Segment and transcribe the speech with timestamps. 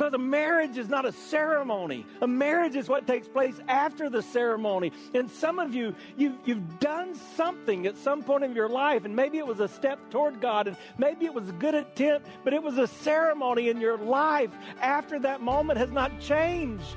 [0.00, 2.06] Because a marriage is not a ceremony.
[2.22, 4.92] A marriage is what takes place after the ceremony.
[5.12, 9.14] And some of you, you you've done something at some point in your life, and
[9.14, 12.54] maybe it was a step toward God, and maybe it was a good attempt, but
[12.54, 16.96] it was a ceremony in your life after that moment has not changed.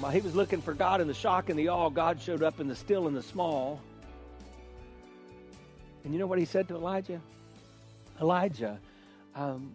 [0.00, 2.60] While he was looking for God in the shock and the awe, God showed up
[2.60, 3.80] in the still and the small.
[6.04, 7.20] And you know what he said to Elijah?
[8.20, 8.78] Elijah,
[9.34, 9.72] um,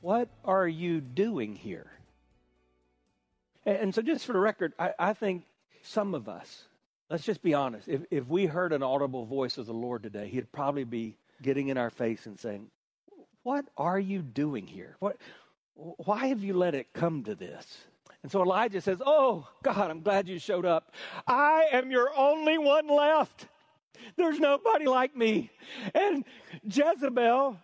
[0.00, 1.90] what are you doing here?
[3.66, 5.44] And, and, so, just for the record, I, I think
[5.82, 6.64] some of us,
[7.10, 10.28] let's just be honest, if, if we heard an audible voice of the Lord today,
[10.28, 12.70] he'd probably be getting in our face and saying,
[13.42, 14.96] What are you doing here?
[15.00, 15.18] What,
[15.74, 17.84] why have you let it come to this?
[18.24, 20.94] And so Elijah says, Oh, God, I'm glad you showed up.
[21.26, 23.48] I am your only one left.
[24.16, 25.50] There's nobody like me.
[25.94, 26.24] And
[26.64, 27.58] Jezebel,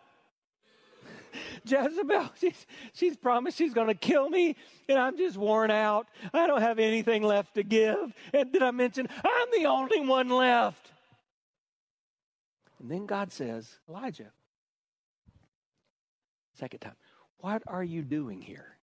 [1.64, 4.55] Jezebel, she's, she's promised she's going to kill me,
[4.86, 6.08] and I'm just worn out.
[6.34, 8.12] I don't have anything left to give.
[8.34, 10.92] And did I mention I'm the only one left?
[12.80, 14.30] And then God says, Elijah,
[16.52, 16.96] second time,
[17.39, 18.77] what are you doing here?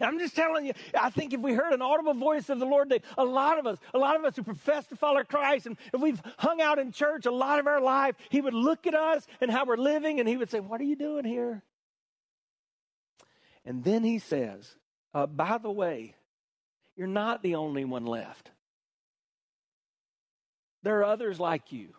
[0.00, 2.88] I'm just telling you, I think if we heard an audible voice of the Lord,
[2.90, 5.76] that a lot of us, a lot of us who profess to follow Christ, and
[5.92, 8.94] if we've hung out in church a lot of our life, He would look at
[8.94, 11.62] us and how we're living, and He would say, What are you doing here?
[13.64, 14.74] And then He says,
[15.14, 16.14] uh, By the way,
[16.96, 18.50] you're not the only one left.
[20.82, 21.94] There are others like you.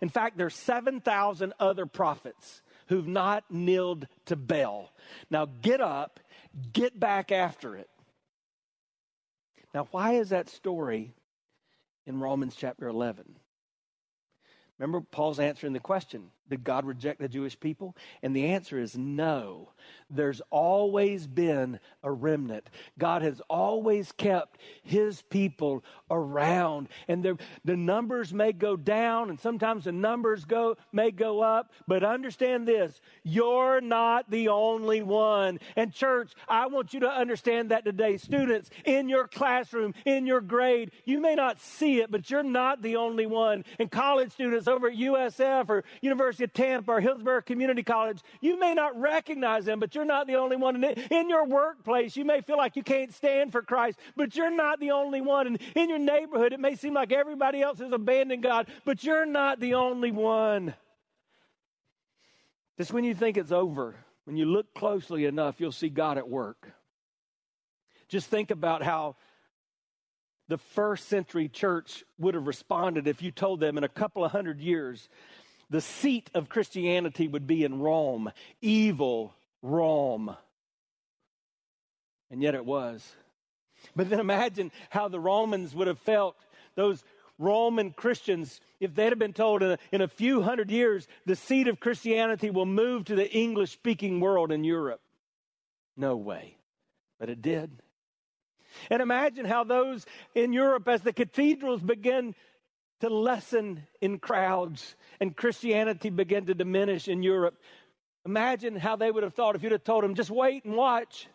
[0.00, 4.92] In fact, there's 7,000 other prophets who've not kneeled to Baal.
[5.30, 6.20] Now get up
[6.72, 7.90] Get back after it.
[9.74, 11.14] Now, why is that story
[12.06, 13.36] in Romans chapter 11?
[14.78, 17.96] Remember, Paul's answering the question Did God reject the Jewish people?
[18.22, 19.70] And the answer is no.
[20.08, 22.68] There's always been a remnant.
[22.98, 26.88] God has always kept his people around.
[27.08, 31.72] And the, the numbers may go down, and sometimes the numbers go, may go up.
[31.88, 35.58] But understand this you're not the only one.
[35.74, 38.16] And, church, I want you to understand that today.
[38.16, 42.82] Students, in your classroom, in your grade, you may not see it, but you're not
[42.82, 43.64] the only one.
[43.78, 48.58] And college students over at USF or University of Tampa or Hillsborough Community College, you
[48.58, 50.82] may not recognize them, but you're not the only one.
[50.84, 54.80] In your workplace, you may feel like you can't stand for Christ, but you're not
[54.80, 55.46] the only one.
[55.46, 59.26] And in your neighborhood, it may seem like everybody else has abandoned God, but you're
[59.26, 60.74] not the only one.
[62.78, 66.28] Just when you think it's over, when you look closely enough, you'll see God at
[66.28, 66.70] work.
[68.08, 69.16] Just think about how
[70.48, 74.30] the first century church would have responded if you told them in a couple of
[74.30, 75.08] hundred years
[75.70, 80.36] the seat of Christianity would be in Rome, evil Rome.
[82.30, 83.08] And yet it was.
[83.94, 86.36] But then imagine how the Romans would have felt,
[86.74, 87.04] those
[87.38, 91.36] Roman Christians, if they'd have been told in a, in a few hundred years the
[91.36, 95.00] seat of Christianity will move to the English speaking world in Europe.
[95.96, 96.56] No way.
[97.18, 97.82] But it did.
[98.90, 100.04] And imagine how those
[100.34, 102.34] in Europe, as the cathedrals began
[103.00, 107.60] to lessen in crowds and Christianity began to diminish in Europe,
[108.24, 111.28] imagine how they would have thought if you'd have told them, just wait and watch.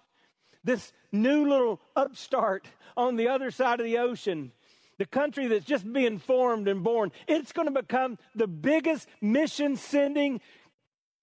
[0.64, 4.52] This new little upstart on the other side of the ocean,
[4.98, 9.76] the country that's just being formed and born, it's going to become the biggest mission
[9.76, 10.42] sending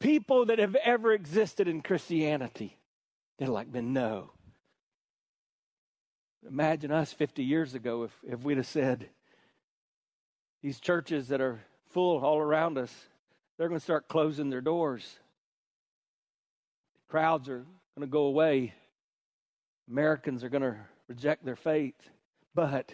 [0.00, 2.76] people that have ever existed in Christianity.
[3.38, 4.32] They're like, but no,
[6.46, 9.10] Imagine us 50 years ago if, if we'd have said,
[10.62, 11.60] these churches that are
[11.90, 12.94] full all around us,
[13.56, 15.18] they're going to start closing their doors.
[17.08, 17.64] Crowds are
[17.96, 18.74] going to go away.
[19.90, 20.76] Americans are going to
[21.08, 21.94] reject their faith.
[22.54, 22.92] But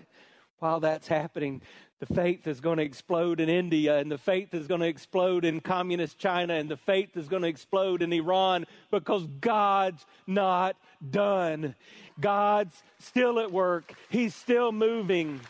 [0.58, 1.62] while that's happening,
[2.00, 5.44] the faith is going to explode in India, and the faith is going to explode
[5.44, 10.76] in communist China, and the faith is going to explode in Iran because God's not
[11.10, 11.74] done.
[12.20, 15.40] God's still at work, He's still moving.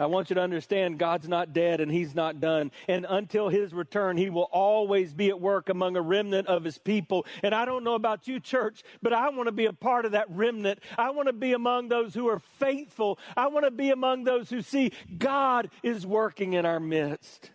[0.00, 2.72] I want you to understand God's not dead and He's not done.
[2.88, 6.78] And until His return, He will always be at work among a remnant of His
[6.78, 7.26] people.
[7.42, 10.12] And I don't know about you, church, but I want to be a part of
[10.12, 10.80] that remnant.
[10.96, 13.18] I want to be among those who are faithful.
[13.36, 17.50] I want to be among those who see God is working in our midst.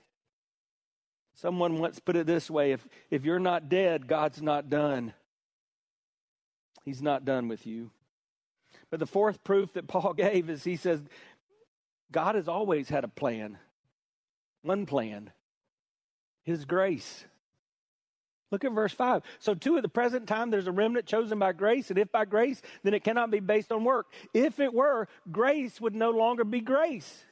[1.33, 5.13] Someone once put it this way if, if you're not dead, God's not done.
[6.83, 7.89] He's not done with you.
[8.91, 11.01] But the fourth proof that Paul gave is he says,
[12.11, 13.57] God has always had a plan.
[14.61, 15.31] One plan
[16.43, 17.25] His grace.
[18.51, 19.23] Look at verse 5.
[19.39, 22.25] So, two, at the present time, there's a remnant chosen by grace, and if by
[22.25, 24.05] grace, then it cannot be based on work.
[24.33, 27.25] If it were, grace would no longer be grace.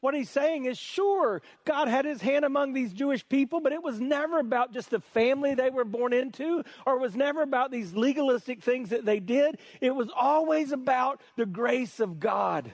[0.00, 3.82] What he's saying is, sure, God had his hand among these Jewish people, but it
[3.82, 7.94] was never about just the family they were born into, or was never about these
[7.94, 9.58] legalistic things that they did.
[9.80, 12.70] It was always about the grace of God.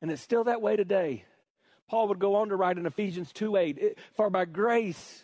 [0.00, 1.24] And it's still that way today.
[1.88, 5.22] Paul would go on to write in Ephesians 2 8, For by grace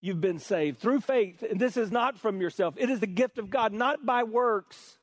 [0.00, 1.42] you've been saved through faith.
[1.42, 4.98] And this is not from yourself, it is the gift of God, not by works,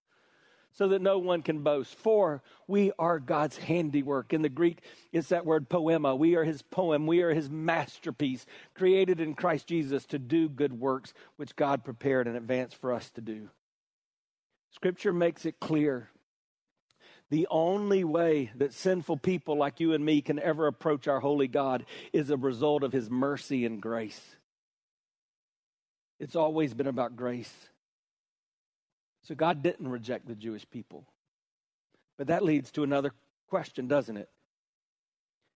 [0.73, 1.95] so that no one can boast.
[1.95, 4.33] For we are God's handiwork.
[4.33, 4.81] In the Greek,
[5.11, 6.15] it's that word poema.
[6.15, 8.45] We are his poem, we are his masterpiece,
[8.75, 13.09] created in Christ Jesus to do good works, which God prepared in advance for us
[13.11, 13.49] to do.
[14.71, 16.09] Scripture makes it clear
[17.29, 21.47] the only way that sinful people like you and me can ever approach our holy
[21.47, 24.19] God is a result of his mercy and grace.
[26.19, 27.53] It's always been about grace.
[29.23, 31.05] So God didn't reject the Jewish people.
[32.17, 33.13] But that leads to another
[33.47, 34.29] question, doesn't it?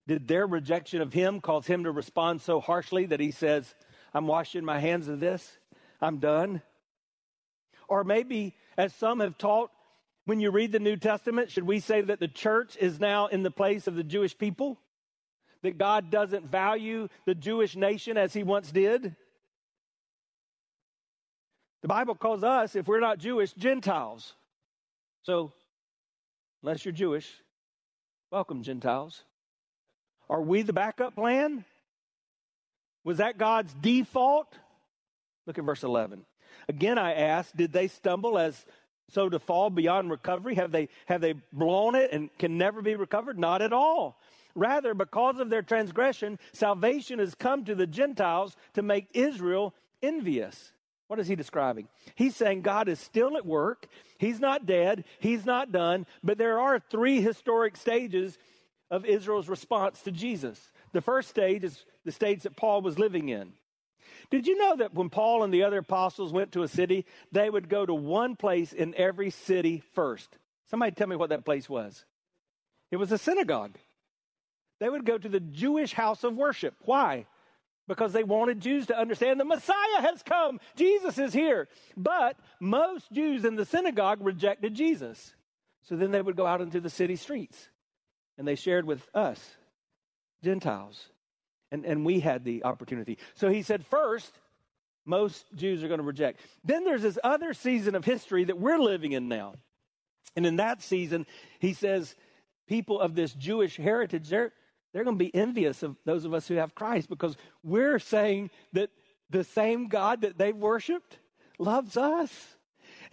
[0.08, 3.74] Did their rejection of him cause him to respond so harshly that he says,
[4.14, 5.58] I'm washing my hands of this,
[6.02, 6.62] I'm done?
[7.88, 9.72] Or maybe, as some have taught,
[10.26, 13.44] when you read the New Testament, should we say that the church is now in
[13.44, 14.80] the place of the Jewish people?
[15.64, 19.16] That God doesn't value the Jewish nation as he once did?
[21.82, 24.34] The Bible calls us, if we're not Jewish, Gentiles.
[25.24, 25.52] So,
[26.62, 27.30] unless you're Jewish,
[28.32, 29.24] welcome, Gentiles.
[30.30, 31.66] Are we the backup plan?
[33.04, 34.48] Was that God's default?
[35.46, 36.26] Look at verse 11.
[36.70, 38.66] Again, I ask, did they stumble as
[39.14, 40.56] so to fall beyond recovery?
[40.56, 43.38] Have they, have they blown it and can never be recovered?
[43.38, 44.18] Not at all.
[44.56, 50.72] Rather, because of their transgression, salvation has come to the Gentiles to make Israel envious.
[51.08, 51.88] What is he describing?
[52.16, 53.88] He's saying God is still at work.
[54.18, 55.06] He's not dead.
[55.20, 56.06] He's not done.
[56.24, 58.38] But there are three historic stages
[58.90, 60.72] of Israel's response to Jesus.
[60.92, 63.54] The first stage is the stage that Paul was living in.
[64.30, 67.50] Did you know that when Paul and the other apostles went to a city, they
[67.50, 70.38] would go to one place in every city first?
[70.70, 72.06] Somebody tell me what that place was.
[72.92, 73.78] It was a synagogue.
[74.80, 76.76] They would go to the Jewish house of worship.
[76.82, 77.26] Why?
[77.88, 80.60] Because they wanted Jews to understand the Messiah has come.
[80.76, 81.68] Jesus is here.
[81.98, 85.34] But most Jews in the synagogue rejected Jesus.
[85.84, 87.70] So then they would go out into the city streets
[88.38, 89.40] and they shared with us,
[90.44, 91.10] Gentiles.
[91.74, 93.18] And, and we had the opportunity.
[93.34, 94.32] So he said, first,
[95.06, 96.40] most Jews are going to reject.
[96.64, 99.56] Then there's this other season of history that we're living in now.
[100.36, 101.26] And in that season,
[101.60, 102.16] he says,
[102.68, 104.54] people of this Jewish heritage, they're,
[104.94, 108.52] they're going to be envious of those of us who have Christ because we're saying
[108.74, 108.92] that
[109.32, 111.18] the same God that they've worshiped
[111.58, 112.32] loves us.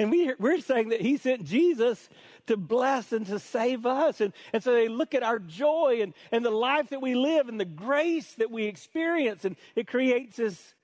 [0.00, 2.08] And we, we're saying that he sent Jesus
[2.46, 4.22] to bless and to save us.
[4.22, 7.50] And, and so they look at our joy and, and the life that we live
[7.50, 10.74] and the grace that we experience, and it creates this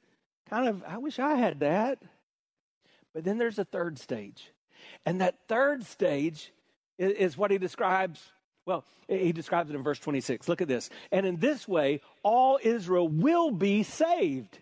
[0.51, 2.03] kind of, I wish I had that.
[3.15, 4.53] But then there's a third stage.
[5.07, 6.53] And that third stage
[6.99, 8.23] is, is what he describes.
[8.67, 10.47] Well, he describes it in verse 26.
[10.47, 10.91] Look at this.
[11.11, 14.59] And in this way, all Israel will be saved.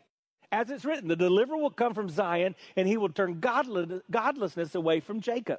[0.54, 5.00] As it's written, the deliverer will come from Zion, and he will turn godlessness away
[5.00, 5.58] from Jacob.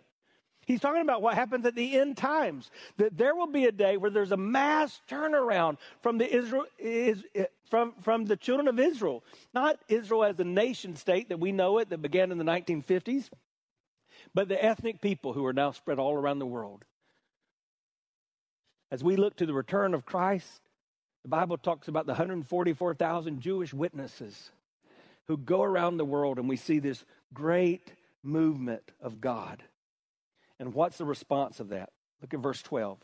[0.66, 2.72] He's talking about what happens at the end times.
[2.96, 7.26] That there will be a day where there's a mass turnaround from the Israel is
[7.70, 9.26] from, from the children of Israel.
[9.54, 13.30] Not Israel as a nation state that we know it that began in the 1950s,
[14.34, 16.86] but the ethnic people who are now spread all around the world.
[18.92, 20.62] As we look to the return of Christ,
[21.24, 24.52] the Bible talks about the 144,000 Jewish witnesses
[25.28, 27.04] who go around the world and we see this
[27.34, 29.64] great movement of God.
[30.60, 31.92] And what's the response of that?
[32.22, 32.98] Look at verse 12.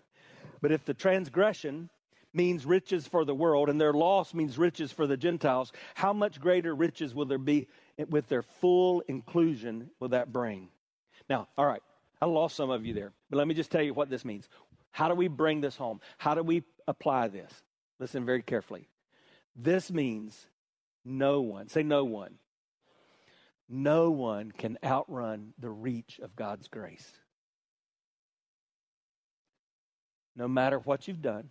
[0.61, 1.89] But if the transgression
[2.33, 6.39] means riches for the world and their loss means riches for the Gentiles, how much
[6.39, 7.67] greater riches will there be
[8.09, 10.69] with their full inclusion will that bring?
[11.29, 11.83] Now, all right,
[12.21, 14.47] I lost some of you there, but let me just tell you what this means.
[14.91, 15.99] How do we bring this home?
[16.17, 17.51] How do we apply this?
[17.99, 18.87] Listen very carefully.
[19.55, 20.47] This means
[21.03, 22.35] no one, say no one,
[23.67, 27.09] no one can outrun the reach of God's grace.
[30.35, 31.49] No matter what you've done,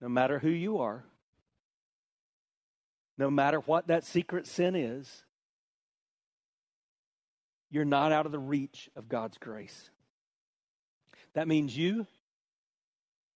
[0.00, 1.04] no matter who you are,
[3.18, 5.24] no matter what that secret sin is,
[7.70, 9.90] you're not out of the reach of God's grace.
[11.34, 12.06] That means you,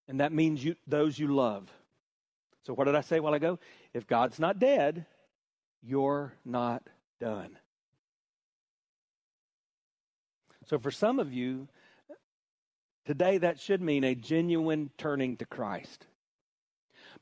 [0.09, 1.71] and that means you, those you love.
[2.70, 3.58] So, what did I say a while ago?
[3.92, 5.04] If God's not dead,
[5.82, 6.84] you're not
[7.18, 7.58] done.
[10.66, 11.66] So, for some of you,
[13.06, 16.06] today that should mean a genuine turning to Christ.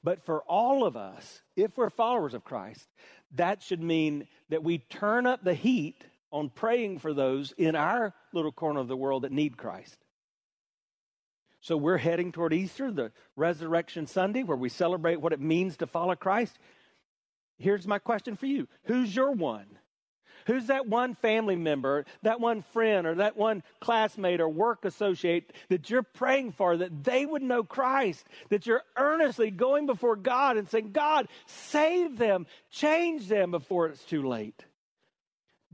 [0.05, 2.87] But for all of us, if we're followers of Christ,
[3.37, 8.13] that should mean that we turn up the heat on praying for those in our
[8.35, 9.97] little corner of the world that need Christ.
[11.61, 15.87] So we're heading toward Easter, the Resurrection Sunday, where we celebrate what it means to
[15.87, 16.59] follow Christ.
[17.59, 19.67] Here's my question for you Who's your one?
[20.47, 25.53] Who's that one family member, that one friend, or that one classmate or work associate
[25.69, 28.25] that you're praying for that they would know Christ?
[28.49, 34.03] That you're earnestly going before God and saying, God, save them, change them before it's
[34.05, 34.65] too late.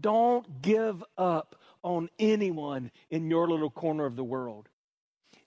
[0.00, 4.68] Don't give up on anyone in your little corner of the world.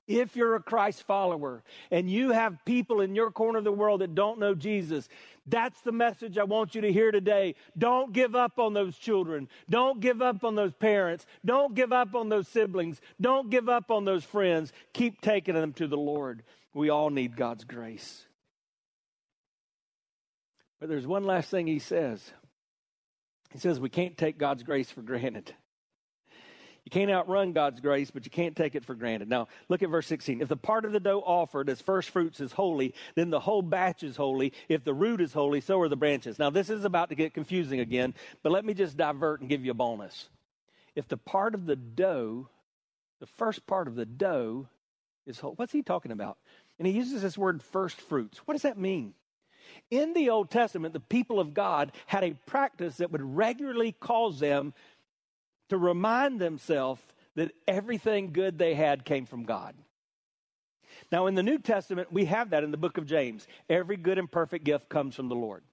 [0.07, 4.01] If you're a Christ follower and you have people in your corner of the world
[4.01, 5.09] that don't know Jesus,
[5.45, 7.55] that's the message I want you to hear today.
[7.77, 9.49] Don't give up on those children.
[9.69, 11.25] Don't give up on those parents.
[11.43, 13.01] Don't give up on those siblings.
[13.19, 14.71] Don't give up on those friends.
[14.93, 16.43] Keep taking them to the Lord.
[16.73, 18.25] We all need God's grace.
[20.79, 22.31] But there's one last thing he says.
[23.51, 25.53] He says we can't take God's grace for granted.
[26.87, 29.27] You can't outrun God's grace, but you can't take it for granted.
[29.27, 30.39] Now, look at verse 16.
[30.39, 33.61] If the part of the dough offered as first fruits is holy, then the whole
[33.61, 34.53] batch is holy.
[34.69, 36.39] If the root is holy, so are the branches.
[36.39, 39.65] Now, this is about to get confusing again, but let me just divert and give
[39.65, 40.29] you a bonus.
[40.95, 42.47] If the part of the dough,
[43.19, 44.69] the first part of the dough
[45.25, 46.37] is holy, what's he talking about?
[46.79, 48.37] And he uses this word first fruits.
[48.45, 49.13] What does that mean?
[49.91, 54.39] In the Old Testament, the people of God had a practice that would regularly cause
[54.39, 54.73] them
[55.69, 57.01] to remind themselves
[57.35, 59.75] that everything good they had came from God.
[61.11, 63.47] Now, in the New Testament, we have that in the book of James.
[63.69, 65.63] Every good and perfect gift comes from the Lord.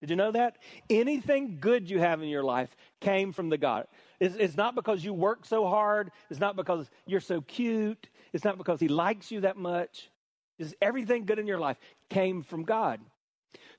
[0.00, 0.58] Did you know that?
[0.90, 3.86] Anything good you have in your life came from the God.
[4.20, 6.10] It's, it's, not because you work so hard.
[6.30, 8.08] It's not because you're so cute.
[8.32, 10.10] It's not because He likes you that much.
[10.58, 11.78] It's everything good in your life
[12.10, 13.00] came from God.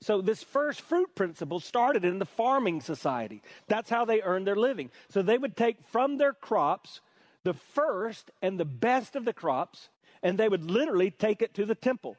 [0.00, 3.42] So, this first fruit principle started in the farming society.
[3.66, 4.90] That's how they earned their living.
[5.10, 7.00] So, they would take from their crops
[7.44, 9.88] the first and the best of the crops,
[10.22, 12.16] and they would literally take it to the temple.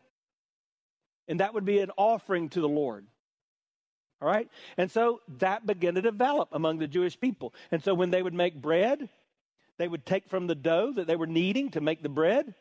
[1.28, 3.06] And that would be an offering to the Lord.
[4.22, 4.50] All right?
[4.78, 7.54] And so that began to develop among the Jewish people.
[7.72, 9.08] And so when they would make bread,
[9.78, 12.54] they would take from the dough that they were kneading to make the bread.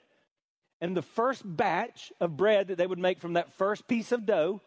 [0.81, 4.26] And the first batch of bread that they would make from that first piece of
[4.26, 4.61] dough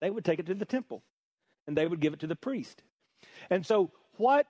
[0.00, 1.02] they would take it to the temple
[1.66, 2.82] and they would give it to the priest.
[3.50, 4.46] And so, what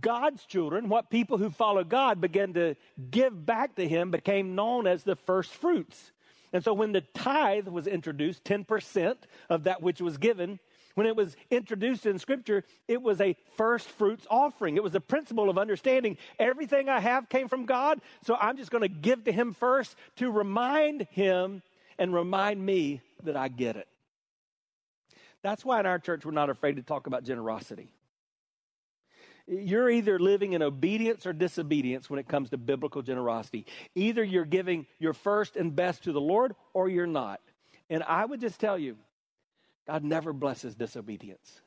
[0.00, 2.74] God's children, what people who follow God began to
[3.10, 6.12] give back to Him, became known as the first fruits.
[6.52, 9.16] And so, when the tithe was introduced, 10%
[9.48, 10.58] of that which was given,
[10.94, 14.76] when it was introduced in Scripture, it was a first fruits offering.
[14.76, 18.70] It was a principle of understanding everything I have came from God, so I'm just
[18.70, 21.62] going to give to Him first to remind Him
[21.98, 23.88] and remind me that I get it.
[25.46, 27.92] That's why in our church we're not afraid to talk about generosity.
[29.46, 33.64] You're either living in obedience or disobedience when it comes to biblical generosity.
[33.94, 37.40] Either you're giving your first and best to the Lord or you're not.
[37.88, 38.96] And I would just tell you,
[39.86, 41.60] God never blesses disobedience.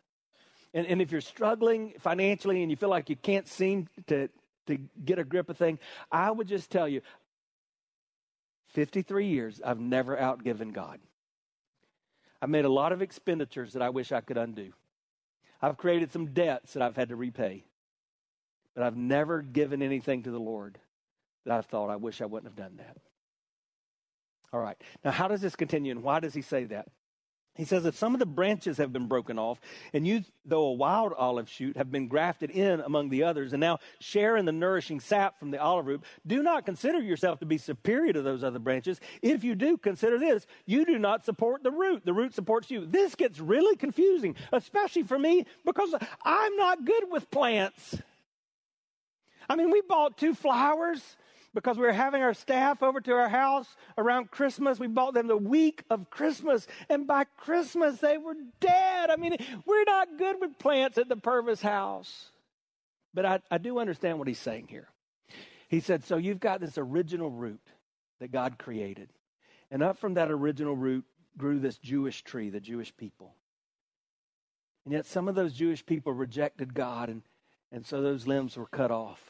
[0.74, 4.28] And, and if you're struggling financially and you feel like you can't seem to,
[4.68, 5.80] to get a grip of thing,
[6.12, 7.00] I would just tell you
[8.74, 11.00] 53 years, I've never outgiven God.
[12.41, 14.72] I've made a lot of expenditures that I wish I could undo.
[15.62, 17.65] I've created some debts that I've had to repay.
[18.75, 20.79] But I've never given anything to the Lord
[21.46, 22.98] that I've thought I wish I wouldn't have done that.
[24.53, 24.81] All right.
[25.03, 26.88] Now, how does this continue and why does he say that?
[27.60, 29.60] He says, if some of the branches have been broken off,
[29.92, 33.60] and you, though a wild olive shoot, have been grafted in among the others, and
[33.60, 37.46] now share in the nourishing sap from the olive root, do not consider yourself to
[37.46, 39.01] be superior to those other branches.
[39.22, 42.86] If you do, consider this you do not support the root, the root supports you.
[42.86, 47.98] This gets really confusing, especially for me, because I'm not good with plants.
[49.50, 51.01] I mean, we bought two flowers
[51.62, 54.80] because we were having our staff over to our house around Christmas.
[54.80, 59.10] We bought them the week of Christmas, and by Christmas they were dead.
[59.10, 59.36] I mean,
[59.66, 62.32] we're not good with plants at the Purvis house.
[63.13, 64.88] But I, I do understand what he's saying here.
[65.68, 67.62] He said, So you've got this original root
[68.20, 69.10] that God created.
[69.70, 71.06] And up from that original root
[71.38, 73.36] grew this Jewish tree, the Jewish people.
[74.86, 77.22] And yet some of those Jewish people rejected God, and,
[77.72, 79.30] and so those limbs were cut off.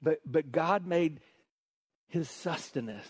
[0.00, 1.20] But, but God made
[2.08, 3.08] his sustenance,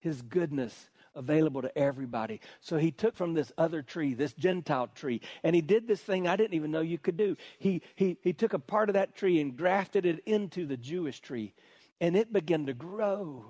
[0.00, 2.40] his goodness available to everybody.
[2.60, 6.26] So he took from this other tree, this Gentile tree, and he did this thing
[6.26, 7.36] I didn't even know you could do.
[7.58, 11.20] He, he, he took a part of that tree and grafted it into the Jewish
[11.20, 11.54] tree,
[12.00, 13.44] and it began to grow.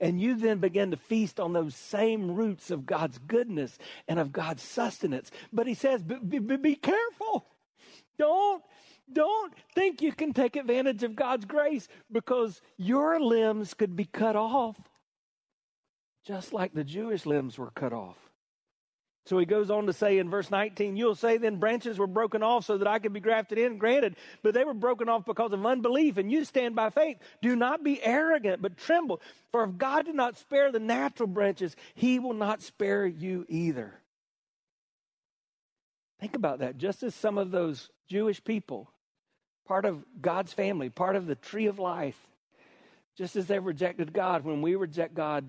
[0.00, 3.78] And you then begin to feast on those same roots of God's goodness
[4.08, 5.30] and of God's sustenance.
[5.52, 7.46] But he says, be, be, be careful.
[8.18, 8.62] Don't
[9.12, 14.36] don't think you can take advantage of God's grace because your limbs could be cut
[14.36, 14.76] off
[16.24, 18.16] just like the Jewish limbs were cut off.
[19.26, 22.42] So he goes on to say in verse 19, You'll say then branches were broken
[22.42, 23.78] off so that I could be grafted in.
[23.78, 27.16] Granted, but they were broken off because of unbelief, and you stand by faith.
[27.40, 29.22] Do not be arrogant, but tremble.
[29.50, 33.98] For if God did not spare the natural branches, he will not spare you either.
[36.24, 36.78] Think about that.
[36.78, 38.90] Just as some of those Jewish people
[39.66, 42.16] part of God's family, part of the tree of life.
[43.14, 45.46] Just as they rejected God, when we reject God,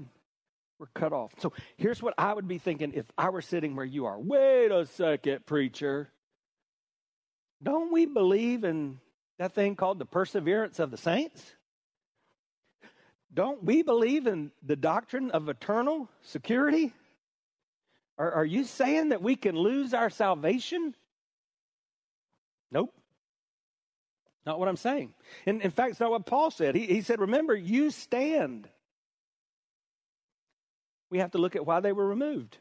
[0.77, 1.31] we're cut off.
[1.39, 4.19] So here's what I would be thinking if I were sitting where you are.
[4.19, 6.09] Wait a second, preacher.
[7.63, 8.99] Don't we believe in
[9.39, 11.41] that thing called the perseverance of the saints?
[13.33, 16.91] Don't we believe in the doctrine of eternal security?
[18.17, 20.95] Are, are you saying that we can lose our salvation?
[22.71, 22.93] Nope.
[24.45, 25.13] Not what I'm saying.
[25.45, 26.75] In, in fact, it's not what Paul said.
[26.75, 28.69] He, he said, Remember, you stand.
[31.09, 32.57] We have to look at why they were removed.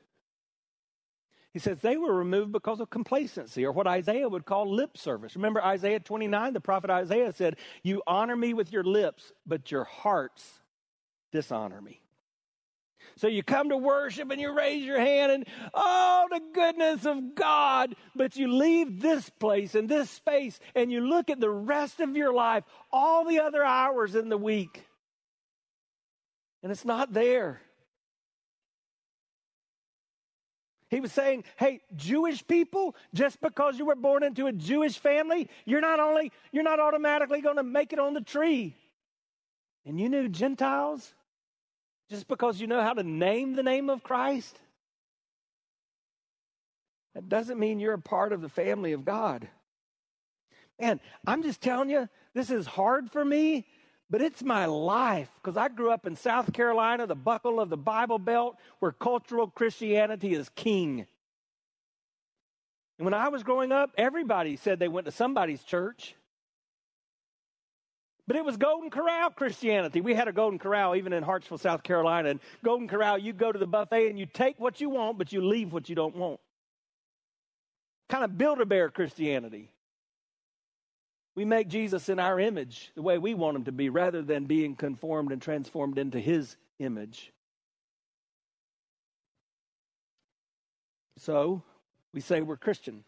[1.52, 5.36] He says they were removed because of complacency, or what Isaiah would call lip service.
[5.36, 6.52] Remember Isaiah 29?
[6.52, 10.60] The prophet Isaiah said, You honor me with your lips, but your hearts
[11.30, 12.03] dishonor me.
[13.16, 17.34] So you come to worship and you raise your hand and, oh, the goodness of
[17.34, 17.94] God.
[18.14, 22.16] But you leave this place and this space and you look at the rest of
[22.16, 24.84] your life, all the other hours in the week,
[26.62, 27.60] and it's not there.
[30.88, 35.48] He was saying, hey, Jewish people, just because you were born into a Jewish family,
[35.64, 38.76] you're not only, you're not automatically going to make it on the tree.
[39.84, 41.12] And you knew Gentiles,
[42.10, 44.58] just because you know how to name the name of Christ,
[47.14, 49.48] that doesn't mean you're a part of the family of God.
[50.80, 53.66] Man, I'm just telling you, this is hard for me,
[54.10, 57.76] but it's my life because I grew up in South Carolina, the buckle of the
[57.76, 61.06] Bible Belt, where cultural Christianity is king.
[62.98, 66.14] And when I was growing up, everybody said they went to somebody's church.
[68.26, 70.00] But it was Golden Corral Christianity.
[70.00, 72.30] We had a Golden Corral even in Hartsville, South Carolina.
[72.30, 75.32] And Golden Corral, you go to the buffet and you take what you want, but
[75.32, 76.40] you leave what you don't want.
[78.08, 79.70] Kind of build a bear Christianity.
[81.34, 84.44] We make Jesus in our image, the way we want him to be, rather than
[84.44, 87.32] being conformed and transformed into his image.
[91.18, 91.62] So,
[92.12, 93.04] we say we're Christian.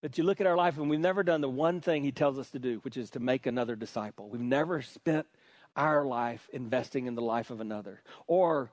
[0.00, 2.38] But you look at our life and we've never done the one thing he tells
[2.38, 4.28] us to do, which is to make another disciple.
[4.28, 5.26] We've never spent
[5.74, 8.00] our life investing in the life of another.
[8.26, 8.70] Or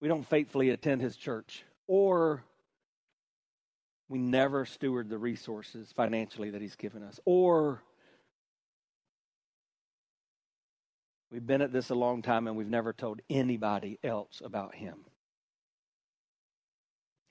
[0.00, 1.64] we don't faithfully attend his church.
[1.86, 2.44] Or
[4.10, 7.18] we never steward the resources financially that he's given us.
[7.24, 7.82] Or
[11.30, 15.04] we've been at this a long time and we've never told anybody else about him.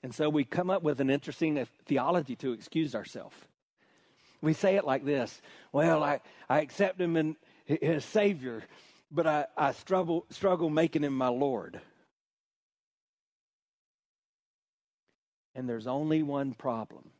[0.02, 3.36] And so we come up with an interesting theology to excuse ourselves.
[4.40, 5.40] We say it like this
[5.72, 7.36] Well, I, I accept him
[7.82, 8.62] as Savior,
[9.10, 11.80] but I, I struggle, struggle making him my Lord.
[15.54, 17.10] And there's only one problem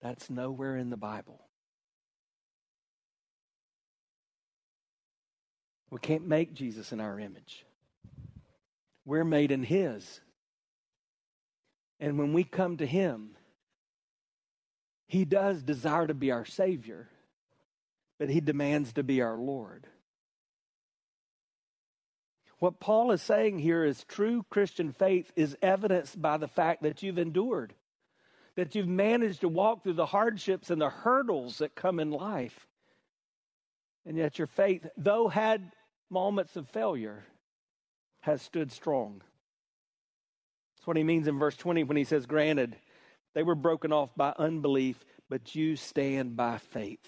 [0.00, 1.40] that's nowhere in the Bible.
[5.90, 7.64] We can't make Jesus in our image.
[9.04, 10.20] We're made in His
[12.00, 13.36] And when we come to Him,
[15.06, 17.08] He does desire to be our Savior,
[18.18, 19.86] but He demands to be our Lord.
[22.58, 27.02] What Paul is saying here is true Christian faith is evidenced by the fact that
[27.02, 27.72] you've endured,
[28.56, 32.66] that you've managed to walk through the hardships and the hurdles that come in life.
[34.04, 35.70] And yet your faith, though had
[36.10, 37.24] moments of failure,
[38.20, 39.22] has stood strong.
[40.78, 42.76] That's what he means in verse 20 when he says, Granted,
[43.34, 47.04] they were broken off by unbelief, but you stand by faith.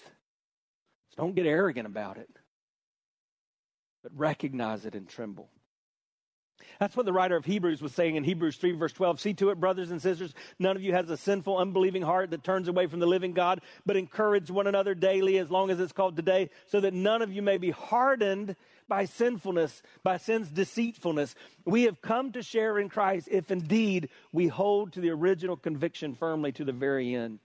[1.09, 2.29] So don't get arrogant about it
[4.03, 5.49] but recognize it and tremble.
[6.79, 9.19] That's what the writer of Hebrews was saying in Hebrews 3, verse 12.
[9.19, 12.43] See to it, brothers and sisters, none of you has a sinful, unbelieving heart that
[12.43, 15.91] turns away from the living God, but encourage one another daily as long as it's
[15.91, 18.55] called today, so that none of you may be hardened
[18.91, 21.33] by sinfulness, by sin's deceitfulness.
[21.63, 26.13] We have come to share in Christ if indeed we hold to the original conviction
[26.13, 27.39] firmly to the very end.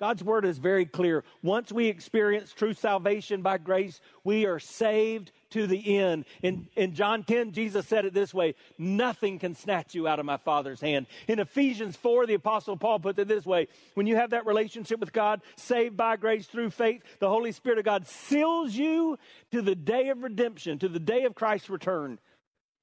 [0.00, 1.24] God's word is very clear.
[1.42, 6.24] Once we experience true salvation by grace, we are saved to the end.
[6.42, 10.26] In, in John 10, Jesus said it this way Nothing can snatch you out of
[10.26, 11.06] my Father's hand.
[11.28, 15.00] In Ephesians 4, the Apostle Paul puts it this way When you have that relationship
[15.00, 19.18] with God, saved by grace through faith, the Holy Spirit of God seals you
[19.52, 22.18] to the day of redemption, to the day of Christ's return.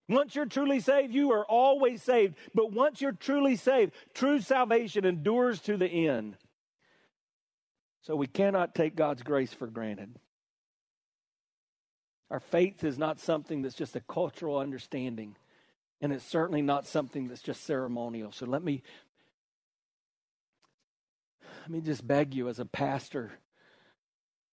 [0.09, 2.35] Once you're truly saved, you are always saved.
[2.55, 6.37] But once you're truly saved, true salvation endures to the end.
[8.03, 10.17] So we cannot take God's grace for granted.
[12.29, 15.35] Our faith is not something that's just a cultural understanding,
[16.01, 18.31] and it's certainly not something that's just ceremonial.
[18.31, 18.83] So let me
[21.61, 23.31] let me just beg you as a pastor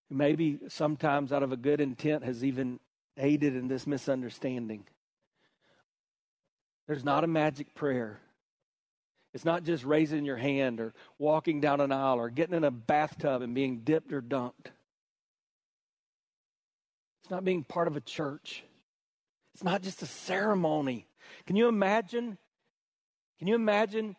[0.09, 2.79] who maybe sometimes out of a good intent has even
[3.17, 4.85] aided in this misunderstanding.
[6.87, 8.19] There's not a magic prayer.
[9.33, 12.71] It's not just raising your hand or walking down an aisle or getting in a
[12.71, 14.71] bathtub and being dipped or dunked.
[17.25, 18.63] It's not being part of a church.
[19.55, 21.07] It's not just a ceremony.
[21.47, 22.37] Can you imagine?
[23.39, 24.15] Can you imagine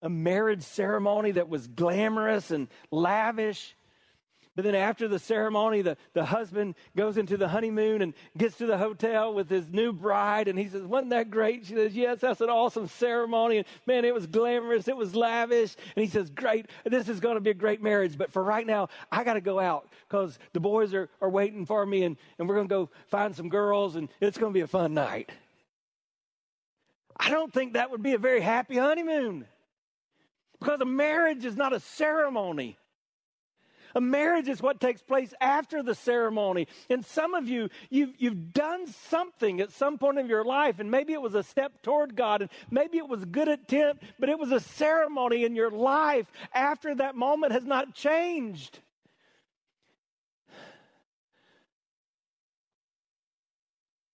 [0.00, 3.74] a marriage ceremony that was glamorous and lavish
[4.56, 8.66] but then after the ceremony, the, the husband goes into the honeymoon and gets to
[8.66, 10.46] the hotel with his new bride.
[10.46, 11.66] And he says, Wasn't that great?
[11.66, 13.58] She says, Yes, that's an awesome ceremony.
[13.58, 15.74] And man, it was glamorous, it was lavish.
[15.96, 18.16] And he says, Great, this is going to be a great marriage.
[18.16, 21.66] But for right now, I got to go out because the boys are, are waiting
[21.66, 24.56] for me and, and we're going to go find some girls and it's going to
[24.56, 25.32] be a fun night.
[27.16, 29.46] I don't think that would be a very happy honeymoon
[30.60, 32.78] because a marriage is not a ceremony.
[33.94, 36.66] A marriage is what takes place after the ceremony.
[36.90, 40.90] And some of you, you've, you've done something at some point in your life, and
[40.90, 44.28] maybe it was a step toward God, and maybe it was a good attempt, but
[44.28, 48.80] it was a ceremony in your life after that moment has not changed.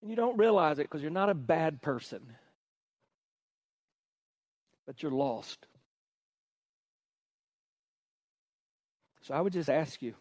[0.02, 2.34] And you don't realize it because you're not a bad person,
[4.86, 5.66] but you're lost.
[9.28, 10.14] So I would just ask you,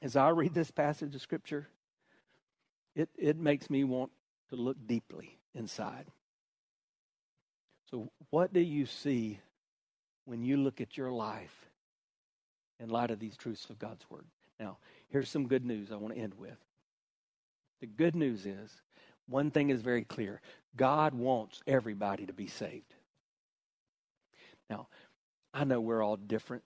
[0.00, 1.66] as I read this passage of Scripture,
[2.94, 4.12] it, it makes me want
[4.50, 6.06] to look deeply inside.
[7.90, 9.40] So, what do you see
[10.24, 11.68] when you look at your life
[12.78, 14.24] in light of these truths of God's Word?
[14.60, 14.76] Now,
[15.08, 16.58] here's some good news I want to end with.
[17.80, 18.70] The good news is
[19.28, 20.40] one thing is very clear
[20.76, 22.94] God wants everybody to be saved.
[24.68, 24.86] Now,
[25.52, 26.62] I know we're all different.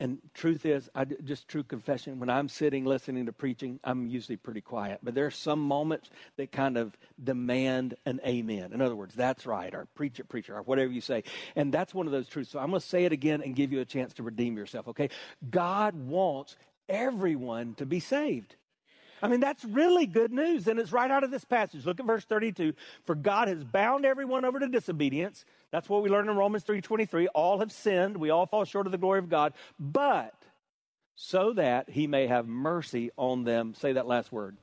[0.00, 2.18] And truth is, I just true confession.
[2.18, 4.98] When I'm sitting listening to preaching, I'm usually pretty quiet.
[5.02, 8.72] But there are some moments that kind of demand an amen.
[8.72, 11.22] In other words, that's right, or preach it, preacher, or whatever you say.
[11.54, 12.50] And that's one of those truths.
[12.50, 14.88] So I'm going to say it again and give you a chance to redeem yourself.
[14.88, 15.10] Okay,
[15.48, 16.56] God wants
[16.88, 18.56] everyone to be saved.
[19.22, 20.66] I mean, that's really good news.
[20.66, 21.84] And it's right out of this passage.
[21.86, 22.74] Look at verse 32.
[23.04, 25.44] For God has bound everyone over to disobedience.
[25.70, 27.26] That's what we learn in Romans 3.23.
[27.34, 28.16] All have sinned.
[28.16, 29.54] We all fall short of the glory of God.
[29.78, 30.34] But
[31.16, 33.74] so that he may have mercy on them.
[33.74, 34.56] Say that last word.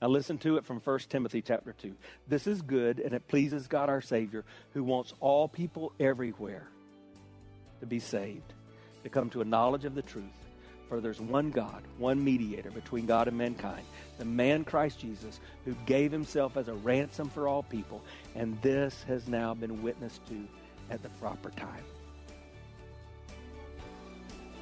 [0.00, 1.94] Now listen to it from 1 Timothy chapter 2.
[2.26, 6.68] This is good and it pleases God our Savior who wants all people everywhere
[7.80, 8.54] to be saved,
[9.04, 10.24] to come to a knowledge of the truth.
[10.90, 13.86] For there's one God, one mediator between God and mankind,
[14.18, 18.02] the man Christ Jesus, who gave himself as a ransom for all people,
[18.34, 20.48] and this has now been witnessed to
[20.90, 21.84] at the proper time.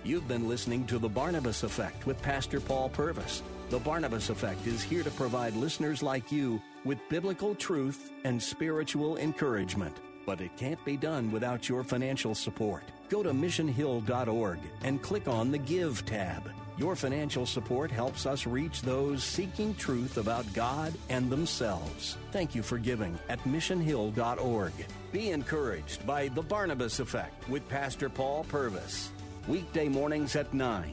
[0.04, 3.42] You've been listening to The Barnabas Effect with Pastor Paul Purvis.
[3.70, 9.16] The Barnabas Effect is here to provide listeners like you with biblical truth and spiritual
[9.16, 9.96] encouragement.
[10.26, 12.84] But it can't be done without your financial support.
[13.08, 16.50] Go to missionhill.org and click on the Give tab.
[16.76, 22.16] Your financial support helps us reach those seeking truth about God and themselves.
[22.30, 24.72] Thank you for giving at missionhill.org.
[25.10, 29.10] Be encouraged by The Barnabas Effect with Pastor Paul Purvis.
[29.48, 30.92] Weekday mornings at 9,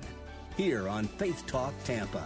[0.58, 2.26] here on Faith Talk Tampa.